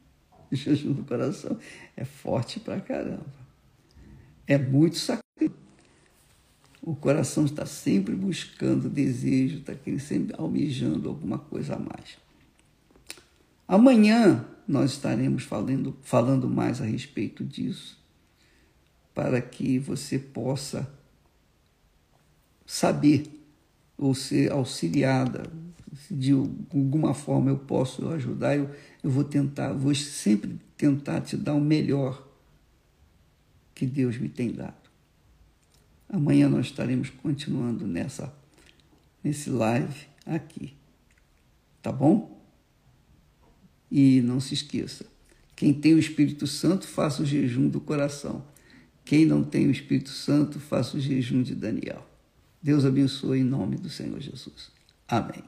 [0.53, 1.59] jejum do coração
[1.97, 3.27] é forte pra caramba.
[4.47, 5.57] É muito sacrifício.
[6.83, 12.17] O coração está sempre buscando desejo, está sempre almejando alguma coisa a mais.
[13.67, 17.99] Amanhã nós estaremos falando, falando mais a respeito disso,
[19.13, 20.89] para que você possa
[22.65, 23.25] saber
[23.97, 25.51] ou ser auxiliada.
[26.11, 28.71] De alguma forma eu posso ajudar, eu,
[29.07, 32.27] eu vou tentar, vou sempre tentar te dar o melhor
[33.73, 34.91] que Deus me tem dado.
[36.09, 38.35] Amanhã nós estaremos continuando nessa
[39.23, 40.75] nesse live aqui.
[41.81, 42.45] Tá bom?
[43.89, 45.07] E não se esqueça,
[45.55, 48.45] quem tem o Espírito Santo, faça o jejum do coração.
[49.05, 52.05] Quem não tem o Espírito Santo, faça o jejum de Daniel.
[52.61, 54.73] Deus abençoe em nome do Senhor Jesus.
[55.07, 55.45] Amém.